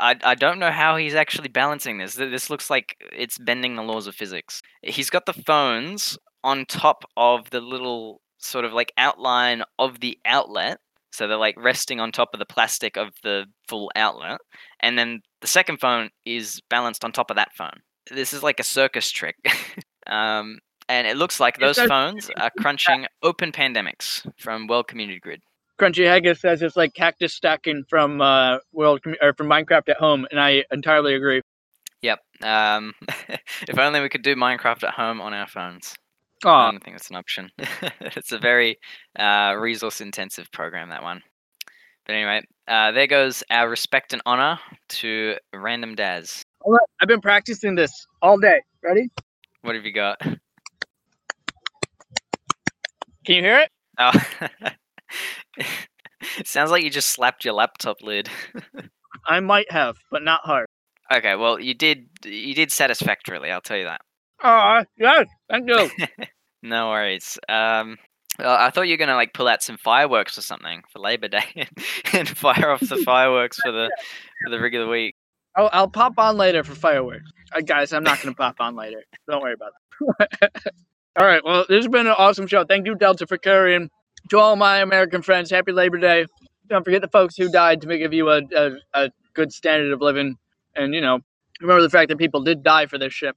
[0.00, 2.14] I, I don't know how he's actually balancing this.
[2.16, 4.60] This looks like it's bending the laws of physics.
[4.82, 10.18] He's got the phones on top of the little sort of like outline of the
[10.24, 10.78] outlet.
[11.12, 14.38] So they're like resting on top of the plastic of the full outlet.
[14.80, 17.82] And then the second phone is balanced on top of that phone.
[18.10, 19.36] This is like a circus trick.
[20.06, 25.42] um, and it looks like those phones are crunching OpenPandemics from World Community Grid.
[25.78, 30.26] Crunchy Haggis says it's like cactus stacking from uh, World or from Minecraft at home,
[30.30, 31.42] and I entirely agree.
[32.00, 32.20] Yep.
[32.42, 32.94] Um,
[33.68, 35.94] if only we could do Minecraft at home on our phones.
[36.42, 37.50] I Oh, don't think that's an option.
[38.00, 38.78] it's a very
[39.18, 41.20] uh, resource intensive program, that one.
[42.06, 44.58] But anyway, uh, there goes our respect and honor
[44.90, 46.42] to Random Daz.
[47.00, 48.60] I've been practicing this all day.
[48.82, 49.08] Ready?
[49.62, 50.20] What have you got?
[50.20, 50.38] Can
[53.26, 53.70] you hear it?
[53.98, 54.12] Oh.
[56.44, 58.28] sounds like you just slapped your laptop lid.
[59.26, 60.66] I might have, but not hard.
[61.12, 64.00] okay, well you did you did satisfactorily, I'll tell you that.
[64.42, 65.88] Oh, yes, thank you.
[66.62, 67.38] No worries.
[67.46, 67.98] Um
[68.38, 71.28] well, I thought you were gonna like pull out some fireworks or something for Labor
[71.28, 71.66] Day
[72.12, 73.90] and, fire off the fireworks for the
[74.44, 75.14] for the rig of the week.
[75.56, 77.30] I'll, I'll pop on later for fireworks.
[77.54, 79.04] Uh, guys, I'm not to pop on later.
[79.28, 79.72] Don't worry about
[80.18, 80.50] that.
[81.16, 81.44] all right.
[81.44, 82.64] Well, this has been an awesome show.
[82.64, 83.90] Thank you, Delta, for carrying.
[84.30, 86.26] To all my American friends, happy Labor Day.
[86.68, 90.00] Don't forget the folks who died to give you a, a, a good standard of
[90.00, 90.36] living.
[90.74, 91.20] And, you know,
[91.60, 93.36] remember the fact that people did die for this ship.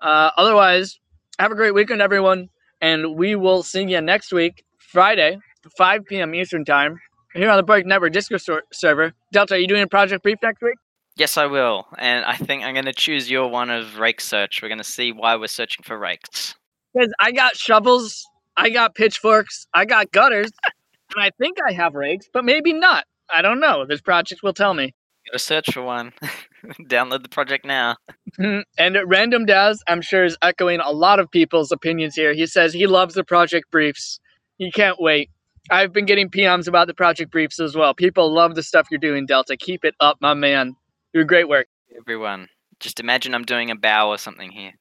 [0.00, 0.98] Uh, otherwise,
[1.38, 2.48] have a great weekend, everyone.
[2.82, 5.38] And we will see you next week, Friday,
[5.78, 6.34] 5 p.m.
[6.34, 6.98] Eastern Time,
[7.32, 9.12] here on the Break Network Discord ser- server.
[9.32, 10.74] Delta, are you doing a project brief next week?
[11.16, 11.86] Yes, I will.
[11.96, 14.60] And I think I'm going to choose your one of RakeSearch.
[14.60, 16.54] We're going to see why we're searching for rakes.
[16.92, 18.26] Because I got shovels,
[18.56, 20.50] I got pitchforks, I got gutters,
[21.14, 23.04] and I think I have rakes, but maybe not.
[23.32, 23.86] I don't know.
[23.86, 24.92] This project will tell me.
[25.32, 26.12] To search for one.
[26.82, 27.96] Download the project now.
[28.38, 28.60] Mm-hmm.
[28.78, 32.32] and Random Daz, I'm sure, is echoing a lot of people's opinions here.
[32.34, 34.20] He says he loves the project briefs.
[34.58, 35.30] He can't wait.
[35.70, 37.94] I've been getting PMs about the project briefs as well.
[37.94, 39.56] People love the stuff you're doing, Delta.
[39.56, 40.74] Keep it up, my man.
[41.14, 41.66] You're great work.
[41.96, 42.48] Everyone,
[42.80, 44.72] just imagine I'm doing a bow or something here.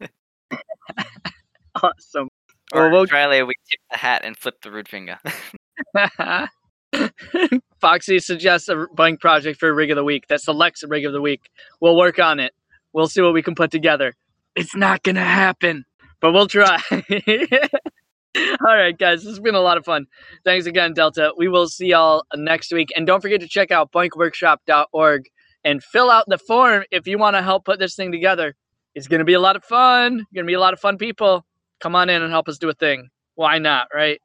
[1.82, 2.28] Awesome.
[2.72, 5.18] Or we'll- Australia, we tip the hat and flip the root finger.
[7.80, 11.12] Foxy suggests a BOINC project for rig of the week that selects a rig of
[11.12, 11.50] the week.
[11.80, 12.52] We'll work on it.
[12.92, 14.14] We'll see what we can put together.
[14.56, 15.84] It's not gonna happen,
[16.20, 16.80] but we'll try.
[16.90, 17.00] all
[18.62, 20.06] right, guys, this has been a lot of fun.
[20.44, 21.32] Thanks again, Delta.
[21.36, 25.24] We will see y'all next week, and don't forget to check out boincworkshop.org
[25.64, 28.54] and fill out the form if you want to help put this thing together.
[28.94, 30.26] It's gonna be a lot of fun.
[30.34, 31.44] Gonna be a lot of fun people.
[31.80, 33.10] Come on in and help us do a thing.
[33.34, 34.20] Why not, right?